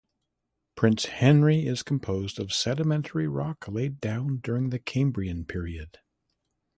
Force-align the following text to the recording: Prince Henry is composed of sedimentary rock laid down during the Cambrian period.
Prince 0.73 1.05
Henry 1.05 1.67
is 1.67 1.83
composed 1.83 2.39
of 2.39 2.51
sedimentary 2.51 3.27
rock 3.27 3.67
laid 3.67 3.99
down 3.99 4.37
during 4.37 4.71
the 4.71 4.79
Cambrian 4.79 5.45
period. 5.45 5.99